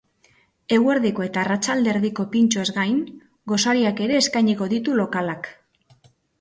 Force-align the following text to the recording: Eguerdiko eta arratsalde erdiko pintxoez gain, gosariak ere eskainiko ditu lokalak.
Eguerdiko 0.77 1.25
eta 1.25 1.39
arratsalde 1.41 1.91
erdiko 1.97 2.25
pintxoez 2.33 2.65
gain, 2.79 2.97
gosariak 3.53 4.05
ere 4.09 4.21
eskainiko 4.25 4.73
ditu 4.75 5.01
lokalak. 5.05 5.55